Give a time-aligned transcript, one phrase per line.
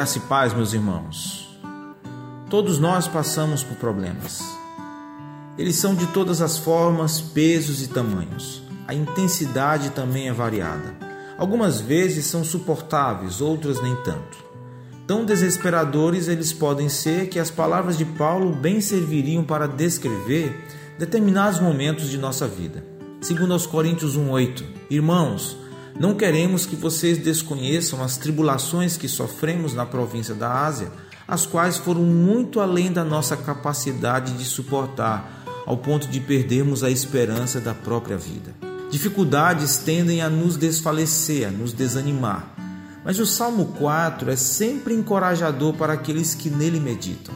[0.00, 1.46] Graça e paz, meus irmãos.
[2.48, 4.40] Todos nós passamos por problemas.
[5.58, 8.62] Eles são de todas as formas, pesos e tamanhos.
[8.88, 10.96] A intensidade também é variada.
[11.36, 14.38] Algumas vezes são suportáveis, outras nem tanto.
[15.06, 20.66] Tão desesperadores eles podem ser que as palavras de Paulo bem serviriam para descrever
[20.98, 22.82] determinados momentos de nossa vida.
[23.20, 25.58] Segundo aos Coríntios 1:8, Irmãos,
[25.98, 30.90] não queremos que vocês desconheçam as tribulações que sofremos na província da Ásia,
[31.26, 36.90] as quais foram muito além da nossa capacidade de suportar, ao ponto de perdermos a
[36.90, 38.54] esperança da própria vida.
[38.90, 42.52] Dificuldades tendem a nos desfalecer, a nos desanimar.
[43.04, 47.34] Mas o Salmo 4 é sempre encorajador para aqueles que nele meditam.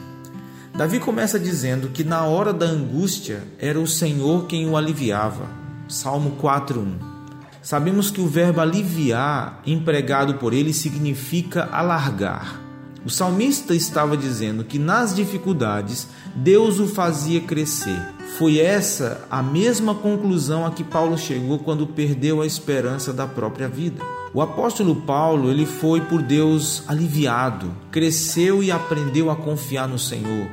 [0.75, 5.47] Davi começa dizendo que na hora da angústia era o Senhor quem o aliviava.
[5.87, 7.14] Salmo 4:1.
[7.65, 12.61] Sabemos que o verbo aliviar, empregado por ele, significa alargar.
[13.03, 17.99] O salmista estava dizendo que nas dificuldades Deus o fazia crescer.
[18.37, 23.67] Foi essa a mesma conclusão a que Paulo chegou quando perdeu a esperança da própria
[23.67, 23.99] vida.
[24.31, 30.49] O apóstolo Paulo, ele foi por Deus aliviado, cresceu e aprendeu a confiar no Senhor.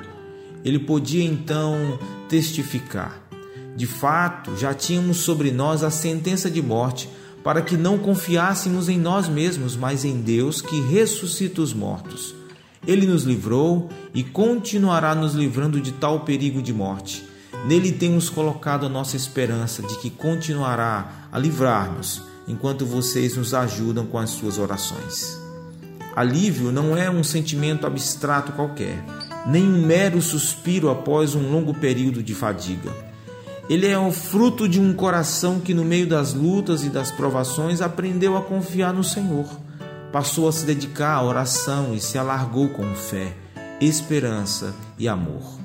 [0.64, 3.20] Ele podia então testificar:
[3.74, 7.08] de fato, já tínhamos sobre nós a sentença de morte,
[7.42, 12.34] para que não confiássemos em nós mesmos, mas em Deus que ressuscita os mortos.
[12.86, 17.24] Ele nos livrou e continuará nos livrando de tal perigo de morte.
[17.66, 24.04] Nele temos colocado a nossa esperança de que continuará a livrar-nos enquanto vocês nos ajudam
[24.04, 25.38] com as suas orações.
[26.14, 29.02] Alívio não é um sentimento abstrato qualquer,
[29.46, 33.11] nem um mero suspiro após um longo período de fadiga.
[33.68, 37.80] Ele é o fruto de um coração que, no meio das lutas e das provações,
[37.80, 39.46] aprendeu a confiar no Senhor.
[40.10, 43.34] Passou a se dedicar à oração e se alargou com fé,
[43.80, 45.58] esperança e amor.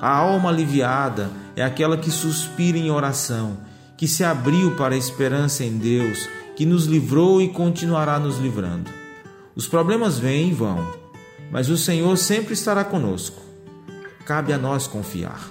[0.00, 3.56] A alma aliviada é aquela que suspira em oração,
[3.96, 8.90] que se abriu para a esperança em Deus, que nos livrou e continuará nos livrando.
[9.54, 10.86] Os problemas vêm e vão,
[11.50, 13.40] mas o Senhor sempre estará conosco.
[14.26, 15.48] Cabe a nós confiar.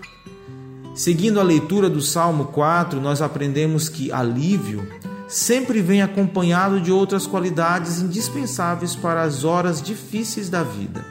[0.96, 4.88] Seguindo a leitura do Salmo 4, nós aprendemos que alívio
[5.28, 11.06] sempre vem acompanhado de outras qualidades indispensáveis para as horas difíceis da vida.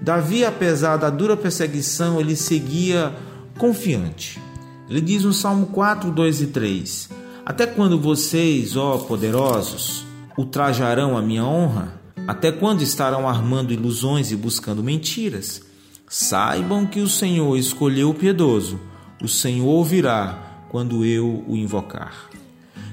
[0.00, 3.14] Davi, apesar da dura perseguição, ele seguia
[3.58, 4.40] confiante.
[4.88, 7.10] Ele diz no Salmo 4, 2 e 3:
[7.44, 10.06] Até quando vocês, ó poderosos,
[10.38, 12.00] ultrajarão a minha honra?
[12.26, 15.60] Até quando estarão armando ilusões e buscando mentiras?
[16.08, 18.80] Saibam que o Senhor escolheu o piedoso
[19.22, 22.28] o Senhor ouvirá quando eu o invocar.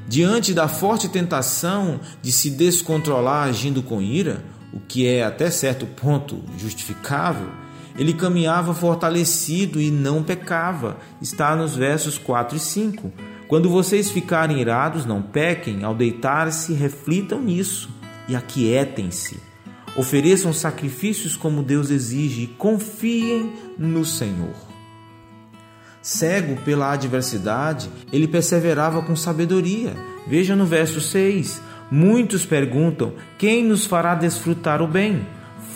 [0.08, 5.85] Diante da forte tentação de se descontrolar agindo com ira, o que é até certo
[5.85, 7.50] ponto justificável,
[7.97, 10.97] ele caminhava fortalecido e não pecava.
[11.22, 13.12] Está nos versos 4 e 5.
[13.47, 17.90] Quando vocês ficarem irados, não pequem, ao deitar-se, reflitam nisso
[18.28, 19.40] e aquietem-se.
[19.96, 24.75] Ofereçam sacrifícios como Deus exige e confiem no Senhor.
[26.05, 29.95] Cego pela adversidade, ele perseverava com sabedoria.
[30.27, 31.59] Veja no verso 6.
[31.89, 35.25] Muitos perguntam: Quem nos fará desfrutar o bem?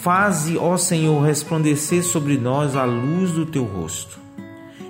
[0.03, 4.19] Faze, ó Senhor, resplandecer sobre nós a luz do teu rosto.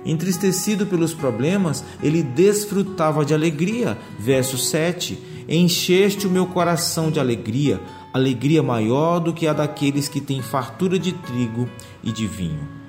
[0.04, 3.96] Entristecido pelos problemas, ele desfrutava de alegria.
[4.18, 5.18] Verso 7:
[5.48, 7.80] Encheste o meu coração de alegria,
[8.12, 11.66] alegria maior do que a daqueles que têm fartura de trigo
[12.04, 12.80] e de vinho.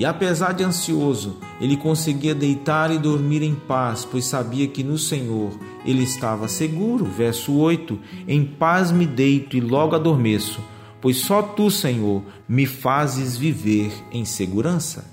[0.00, 4.96] E apesar de ansioso, ele conseguia deitar e dormir em paz, pois sabia que no
[4.96, 5.50] Senhor
[5.84, 7.04] ele estava seguro.
[7.04, 10.58] Verso 8: Em paz me deito e logo adormeço,
[11.02, 15.04] pois só tu, Senhor, me fazes viver em segurança.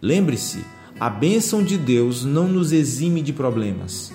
[0.00, 0.64] Lembre-se,
[0.98, 4.10] a bênção de Deus não nos exime de problemas.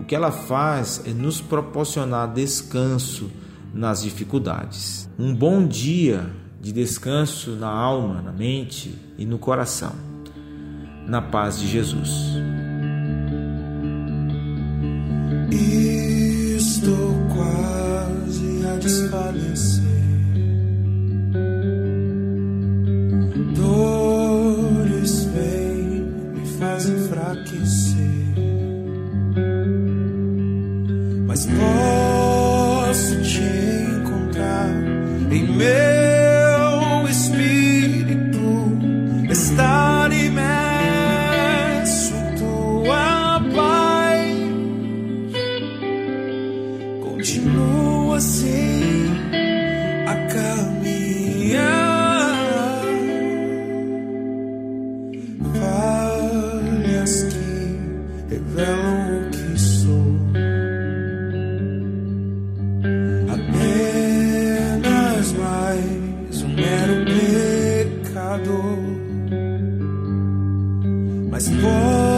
[0.00, 3.30] O que ela faz é nos proporcionar descanso
[3.74, 5.06] nas dificuldades.
[5.18, 9.92] Um bom dia de descanso na alma, na mente e no coração.
[11.06, 12.10] Na paz de Jesus.
[15.50, 20.05] Estou quase a desfalecer.
[48.16, 48.72] você
[50.06, 51.66] a caminhar.
[55.60, 57.50] Falhas que
[58.30, 60.16] revelam o que sou.
[63.36, 68.78] Apenas mais um mero pecador.
[71.30, 72.15] Mas pode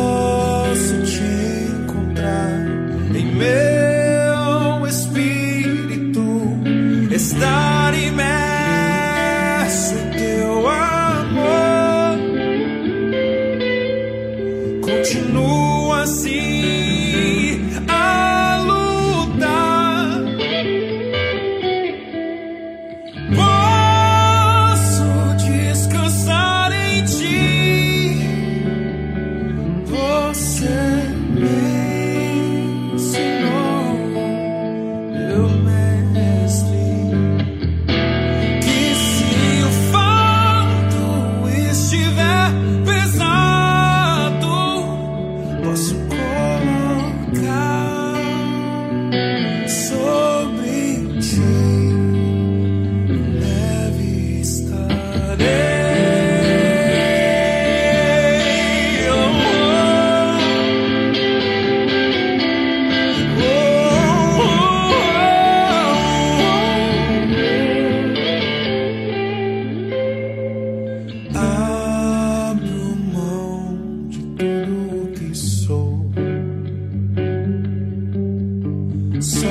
[79.21, 79.47] Só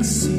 [0.00, 0.33] assim.